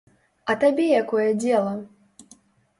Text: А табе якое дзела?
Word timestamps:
А 0.53 0.55
табе 0.63 0.87
якое 1.01 1.27
дзела? 1.45 1.77